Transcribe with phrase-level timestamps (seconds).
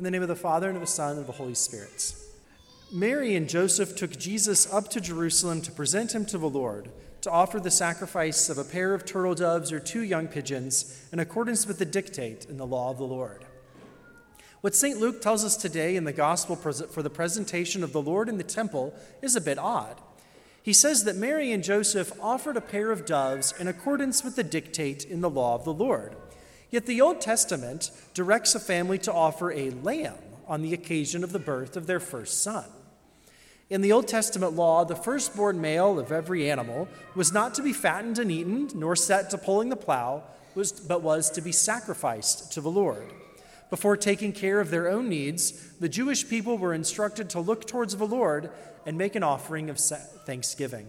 [0.00, 2.14] In the name of the Father, and of the Son, and of the Holy Spirit.
[2.90, 6.88] Mary and Joseph took Jesus up to Jerusalem to present him to the Lord,
[7.20, 11.18] to offer the sacrifice of a pair of turtle doves or two young pigeons in
[11.18, 13.44] accordance with the dictate in the law of the Lord.
[14.62, 14.98] What St.
[14.98, 18.42] Luke tells us today in the Gospel for the presentation of the Lord in the
[18.42, 20.00] temple is a bit odd.
[20.62, 24.44] He says that Mary and Joseph offered a pair of doves in accordance with the
[24.44, 26.16] dictate in the law of the Lord.
[26.70, 30.14] Yet the Old Testament directs a family to offer a lamb
[30.46, 32.64] on the occasion of the birth of their first son.
[33.68, 37.72] In the Old Testament law, the firstborn male of every animal was not to be
[37.72, 40.24] fattened and eaten, nor set to pulling the plow,
[40.88, 43.12] but was to be sacrificed to the Lord.
[43.70, 47.96] Before taking care of their own needs, the Jewish people were instructed to look towards
[47.96, 48.50] the Lord
[48.84, 50.88] and make an offering of thanksgiving.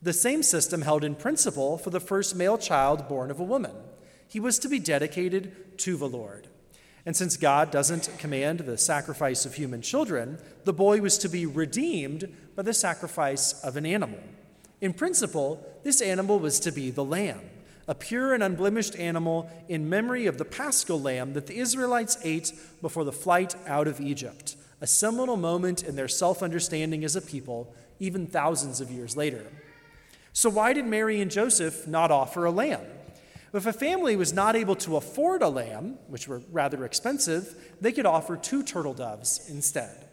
[0.00, 3.74] The same system held in principle for the first male child born of a woman
[4.30, 6.46] he was to be dedicated to the Lord.
[7.04, 11.46] And since God doesn't command the sacrifice of human children, the boy was to be
[11.46, 14.20] redeemed by the sacrifice of an animal.
[14.80, 17.40] In principle, this animal was to be the lamb,
[17.88, 22.52] a pure and unblemished animal in memory of the paschal lamb that the Israelites ate
[22.80, 27.20] before the flight out of Egypt, a seminal moment in their self understanding as a
[27.20, 29.44] people, even thousands of years later.
[30.32, 32.86] So, why did Mary and Joseph not offer a lamb?
[33.52, 37.90] If a family was not able to afford a lamb, which were rather expensive, they
[37.90, 40.06] could offer two turtle doves instead.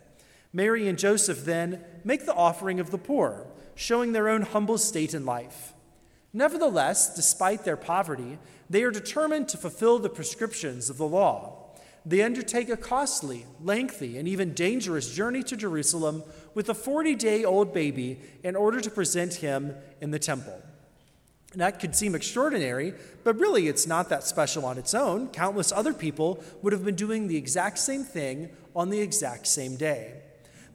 [0.52, 5.14] Mary and Joseph then make the offering of the poor, showing their own humble state
[5.14, 5.74] in life.
[6.34, 11.76] Nevertheless, despite their poverty, they are determined to fulfill the prescriptions of the law.
[12.06, 17.44] They undertake a costly, lengthy, and even dangerous journey to Jerusalem with a 40 day
[17.44, 20.62] old baby in order to present him in the temple.
[21.56, 25.30] That could seem extraordinary, but really it's not that special on its own.
[25.30, 29.76] Countless other people would have been doing the exact same thing on the exact same
[29.76, 30.22] day.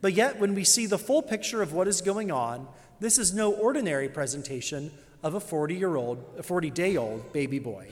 [0.01, 2.67] But yet, when we see the full picture of what is going on,
[3.01, 4.91] this is no ordinary presentation
[5.23, 7.89] of a 40 year old, a 40 day old baby boy.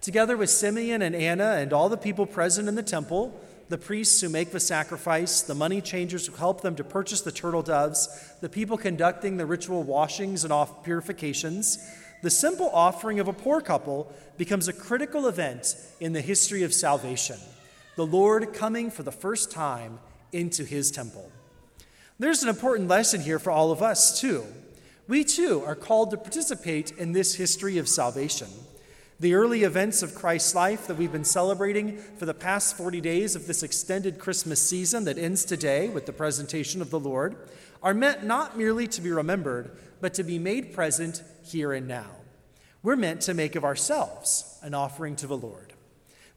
[0.00, 3.38] Together with Simeon and Anna and all the people present in the temple,
[3.70, 7.30] the priests who make the sacrifice, the money changers who help them to purchase the
[7.30, 8.08] turtle doves,
[8.40, 11.78] the people conducting the ritual washings and off purifications,
[12.22, 16.74] the simple offering of a poor couple becomes a critical event in the history of
[16.74, 17.38] salvation.
[17.94, 20.00] The Lord coming for the first time
[20.32, 21.30] into his temple.
[22.18, 24.44] There's an important lesson here for all of us, too.
[25.06, 28.48] We, too, are called to participate in this history of salvation.
[29.20, 33.36] The early events of Christ's life that we've been celebrating for the past 40 days
[33.36, 37.36] of this extended Christmas season that ends today with the presentation of the Lord
[37.82, 42.06] are meant not merely to be remembered, but to be made present here and now.
[42.82, 45.74] We're meant to make of ourselves an offering to the Lord.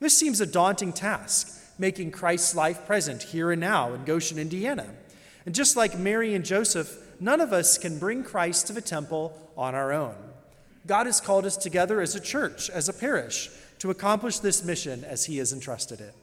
[0.02, 4.88] This seems a daunting task, making Christ's life present here and now in Goshen, Indiana.
[5.46, 9.38] And just like Mary and Joseph, none of us can bring Christ to the temple
[9.56, 10.33] on our own.
[10.86, 13.50] God has called us together as a church, as a parish,
[13.80, 16.16] to accomplish this mission as He has entrusted it.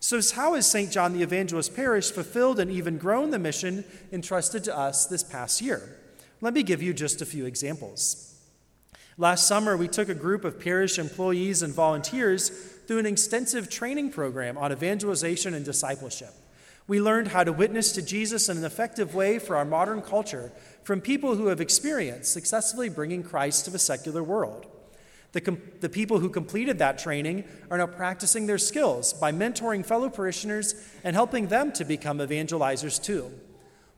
[0.00, 0.90] So, how has St.
[0.90, 5.60] John the Evangelist Parish fulfilled and even grown the mission entrusted to us this past
[5.60, 5.96] year?
[6.40, 8.38] Let me give you just a few examples.
[9.16, 12.50] Last summer, we took a group of parish employees and volunteers
[12.86, 16.32] through an extensive training program on evangelization and discipleship.
[16.88, 20.50] We learned how to witness to Jesus in an effective way for our modern culture
[20.82, 24.66] from people who have experienced successfully bringing Christ to the secular world.
[25.32, 29.84] The, com- the people who completed that training are now practicing their skills by mentoring
[29.84, 33.30] fellow parishioners and helping them to become evangelizers too.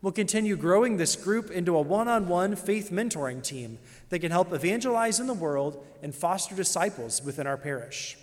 [0.02, 4.32] We'll continue growing this group into a one on one faith mentoring team that can
[4.32, 8.16] help evangelize in the world and foster disciples within our parish.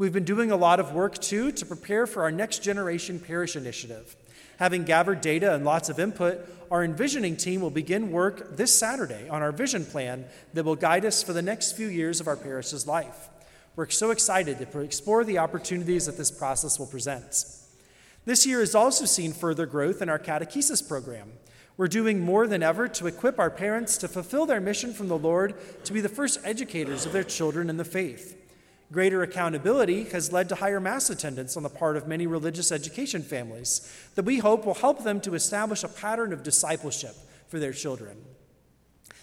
[0.00, 3.54] We've been doing a lot of work too to prepare for our next generation parish
[3.54, 4.16] initiative.
[4.58, 6.40] Having gathered data and lots of input,
[6.70, 10.24] our envisioning team will begin work this Saturday on our vision plan
[10.54, 13.28] that will guide us for the next few years of our parish's life.
[13.76, 17.44] We're so excited to explore the opportunities that this process will present.
[18.24, 21.30] This year has also seen further growth in our catechesis program.
[21.76, 25.18] We're doing more than ever to equip our parents to fulfill their mission from the
[25.18, 28.39] Lord to be the first educators of their children in the faith.
[28.92, 33.22] Greater accountability has led to higher mass attendance on the part of many religious education
[33.22, 37.14] families that we hope will help them to establish a pattern of discipleship
[37.46, 38.16] for their children.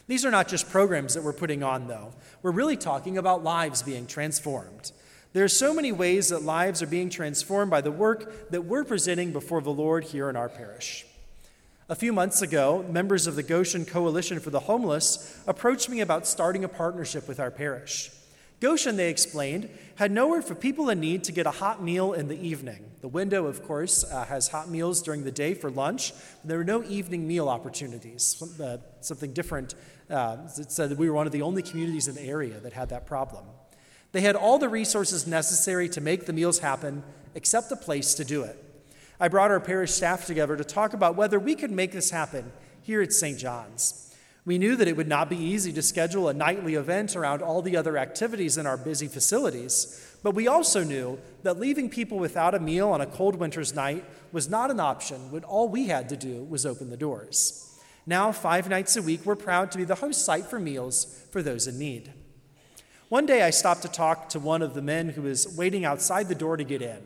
[0.07, 2.13] These are not just programs that we're putting on, though.
[2.41, 4.93] We're really talking about lives being transformed.
[5.33, 8.85] There are so many ways that lives are being transformed by the work that we're
[8.85, 11.05] presenting before the Lord here in our parish.
[11.89, 16.25] A few months ago, members of the Goshen Coalition for the Homeless approached me about
[16.25, 18.09] starting a partnership with our parish.
[18.59, 22.27] Goshen, they explained, had nowhere for people in need to get a hot meal in
[22.27, 22.91] the evening.
[23.01, 26.13] The window, of course, uh, has hot meals during the day for lunch.
[26.43, 28.41] There were no evening meal opportunities.
[28.59, 29.75] Uh, something different.
[30.09, 32.73] Uh, it said that we were one of the only communities in the area that
[32.73, 33.45] had that problem.
[34.11, 37.03] They had all the resources necessary to make the meals happen,
[37.35, 38.63] except a place to do it.
[39.19, 42.51] I brought our parish staff together to talk about whether we could make this happen
[42.81, 43.37] here at St.
[43.37, 44.06] John's.
[44.47, 47.61] We knew that it would not be easy to schedule a nightly event around all
[47.61, 52.55] the other activities in our busy facilities, but we also knew that leaving people without
[52.55, 56.07] a meal on a cold winter's night was not an option when all we had
[56.07, 57.77] to do was open the doors.
[58.05, 61.43] Now, five nights a week, we're proud to be the host site for meals for
[61.43, 62.13] those in need.
[63.09, 66.29] One day I stopped to talk to one of the men who was waiting outside
[66.29, 67.01] the door to get in.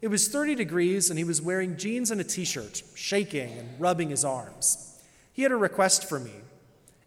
[0.00, 3.80] It was 30 degrees, and he was wearing jeans and a t shirt, shaking and
[3.80, 4.96] rubbing his arms.
[5.32, 6.30] He had a request for me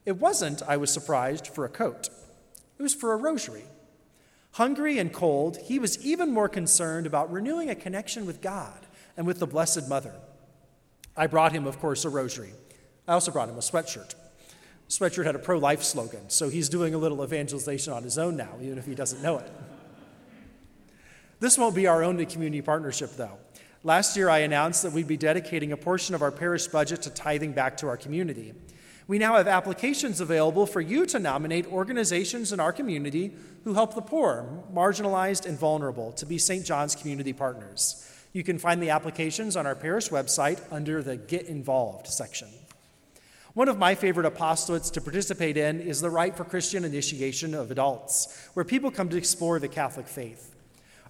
[0.06, 2.10] it wasn't, I was surprised, for a coat,
[2.78, 3.66] it was for a rosary.
[4.54, 9.26] Hungry and cold, he was even more concerned about renewing a connection with God and
[9.26, 10.14] with the Blessed Mother.
[11.16, 12.54] I brought him, of course, a rosary.
[13.08, 14.16] I also brought him a sweatshirt.
[14.90, 18.36] Sweatshirt had a pro life slogan, so he's doing a little evangelization on his own
[18.36, 19.50] now, even if he doesn't know it.
[21.40, 23.38] This won't be our only community partnership, though.
[23.84, 27.10] Last year, I announced that we'd be dedicating a portion of our parish budget to
[27.10, 28.54] tithing back to our community.
[29.12, 33.34] We now have applications available for you to nominate organizations in our community
[33.66, 36.66] who help the poor, marginalized, and vulnerable to be St.
[36.66, 38.10] John's community partners.
[38.32, 42.48] You can find the applications on our parish website under the Get Involved section.
[43.54, 47.70] One of my favorite apostolates to participate in is the Rite for Christian Initiation of
[47.70, 50.56] Adults, where people come to explore the Catholic faith.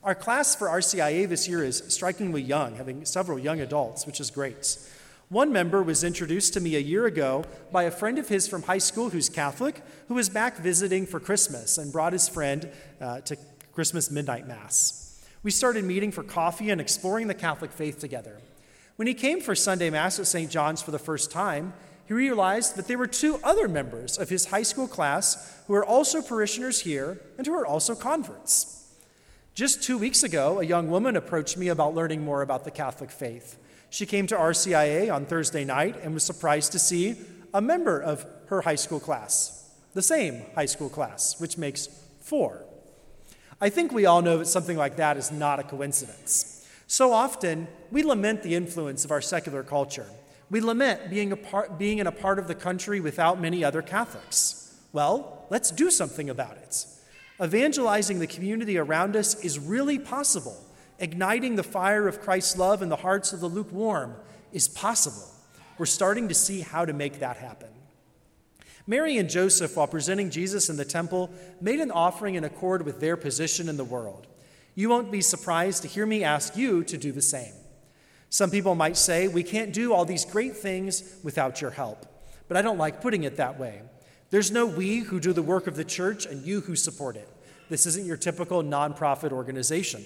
[0.04, 4.32] Our class for RCIA this year is strikingly young, having several young adults, which is
[4.32, 4.80] great.
[5.32, 8.64] One member was introduced to me a year ago by a friend of his from
[8.64, 12.70] high school who's Catholic, who was back visiting for Christmas and brought his friend
[13.00, 13.38] uh, to
[13.72, 15.24] Christmas midnight mass.
[15.42, 18.42] We started meeting for coffee and exploring the Catholic faith together.
[18.98, 20.52] When he came for Sunday Mass at St.
[20.52, 21.72] John's for the first time,
[22.06, 25.86] he realized that there were two other members of his high school class who are
[25.86, 28.81] also parishioners here and who are also converts.
[29.54, 33.12] Just two weeks ago, a young woman approached me about learning more about the Catholic
[33.12, 33.58] faith.
[33.90, 37.18] She came to RCIA on Thursday night and was surprised to see
[37.54, 41.88] a member of her high school class, the same high school class, which makes
[42.22, 42.64] four.
[43.60, 46.66] I think we all know that something like that is not a coincidence.
[46.88, 50.08] So often, we lament the influence of our secular culture.
[50.50, 53.82] We lament being, a part, being in a part of the country without many other
[53.82, 54.80] Catholics.
[54.94, 56.86] Well, let's do something about it.
[57.44, 60.58] Evangelizing the community around us is really possible
[61.02, 64.14] igniting the fire of Christ's love in the hearts of the lukewarm
[64.54, 65.28] is possible.
[65.78, 67.70] We're starting to see how to make that happen.
[68.86, 73.00] Mary and Joseph, while presenting Jesus in the temple, made an offering in accord with
[73.00, 74.28] their position in the world.
[74.76, 77.54] You won't be surprised to hear me ask you to do the same.
[78.30, 82.06] Some people might say, We can't do all these great things without your help.
[82.48, 83.82] But I don't like putting it that way.
[84.32, 87.28] There's no we who do the work of the church and you who support it.
[87.70, 90.04] This isn't your typical nonprofit organization.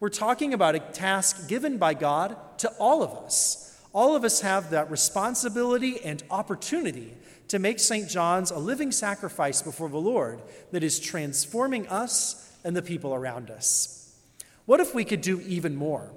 [0.00, 3.78] We're talking about a task given by God to all of us.
[3.92, 7.14] All of us have that responsibility and opportunity
[7.48, 8.08] to make St.
[8.08, 10.40] John's a living sacrifice before the Lord
[10.70, 14.16] that is transforming us and the people around us.
[14.64, 16.10] What if we could do even more?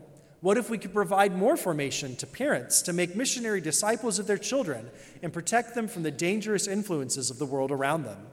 [0.44, 4.38] What if we could provide more formation to parents to make missionary disciples of their
[4.38, 4.90] children
[5.22, 8.28] and protect them from the dangerous influences of the world around them?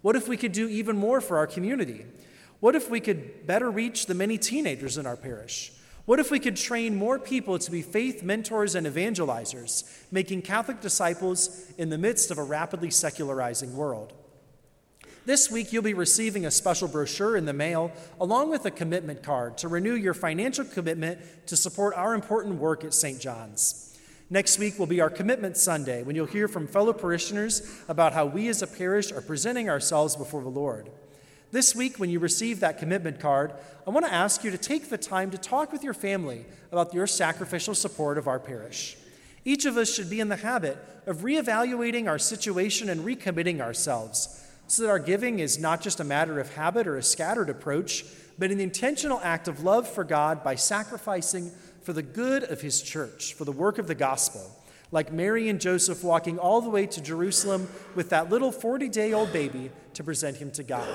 [0.00, 2.06] What if we could do even more for our community?
[2.60, 5.72] What if we could better reach the many teenagers in our parish?
[6.04, 9.82] What if we could train more people to be faith mentors and evangelizers,
[10.12, 14.12] making Catholic disciples in the midst of a rapidly secularizing world?
[15.28, 19.22] This week, you'll be receiving a special brochure in the mail, along with a commitment
[19.22, 23.20] card to renew your financial commitment to support our important work at St.
[23.20, 23.94] John's.
[24.30, 28.24] Next week will be our Commitment Sunday, when you'll hear from fellow parishioners about how
[28.24, 30.88] we as a parish are presenting ourselves before the Lord.
[31.52, 33.52] This week, when you receive that commitment card,
[33.86, 36.94] I want to ask you to take the time to talk with your family about
[36.94, 38.96] your sacrificial support of our parish.
[39.44, 44.46] Each of us should be in the habit of reevaluating our situation and recommitting ourselves
[44.68, 48.04] so that our giving is not just a matter of habit or a scattered approach,
[48.38, 51.50] but an intentional act of love for God by sacrificing
[51.82, 54.42] for the good of His church, for the work of the gospel,
[54.92, 59.12] like Mary and Joseph walking all the way to Jerusalem with that little 40 day
[59.12, 60.88] old baby to present him to God.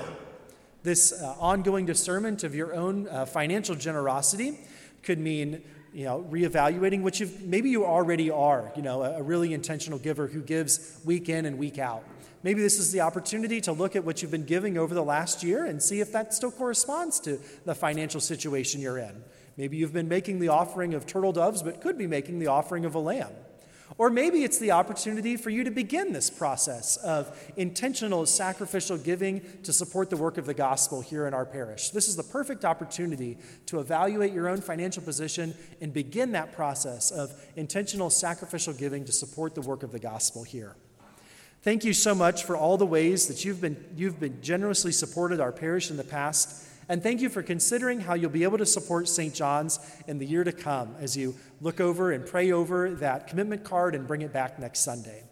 [0.84, 4.60] This uh, ongoing discernment of your own uh, financial generosity
[5.02, 5.64] could mean
[5.94, 10.00] you know, reevaluating what you've maybe you already are, you know, a, a really intentional
[10.00, 12.04] giver who gives week in and week out.
[12.44, 15.44] Maybe this is the opportunity to look at what you've been giving over the last
[15.44, 19.24] year and see if that still corresponds to the financial situation you're in.
[19.56, 22.84] Maybe you've been making the offering of turtle doves, but could be making the offering
[22.86, 23.32] of a lamb.
[23.98, 29.42] Or maybe it's the opportunity for you to begin this process of intentional sacrificial giving
[29.64, 31.92] to support the work of the gospel here in our parish.
[31.92, 37.12] This is the perfect opportunity to evaluate your own financial position and begin that process
[37.12, 40.76] of intentional sacrificial giving to support the work of the gospel here.
[41.64, 45.40] Thank you so much for all the ways that you've been, you've been generously supported
[45.40, 46.68] our parish in the past.
[46.90, 49.34] And thank you for considering how you'll be able to support St.
[49.34, 53.64] John's in the year to come as you look over and pray over that commitment
[53.64, 55.24] card and bring it back next Sunday.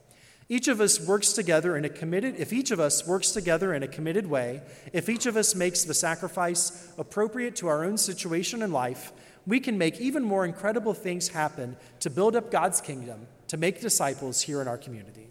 [0.47, 3.83] Each of us works together in a committed, if each of us works together in
[3.83, 4.61] a committed way,
[4.93, 9.11] if each of us makes the sacrifice appropriate to our own situation in life,
[9.45, 13.81] we can make even more incredible things happen to build up God's kingdom, to make
[13.81, 15.30] disciples here in our community.